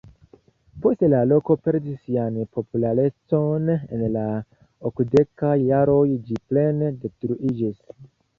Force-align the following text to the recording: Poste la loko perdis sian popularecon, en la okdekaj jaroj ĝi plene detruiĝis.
Poste 0.85 1.09
la 1.13 1.17
loko 1.31 1.55
perdis 1.67 1.99
sian 2.07 2.39
popularecon, 2.59 3.69
en 3.75 4.07
la 4.15 4.25
okdekaj 4.91 5.53
jaroj 5.67 6.03
ĝi 6.17 6.41
plene 6.41 6.91
detruiĝis. 7.05 7.79